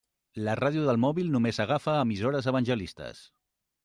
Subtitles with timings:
[0.45, 3.23] La ràdio del mòbil només agafa emissores evangelistes.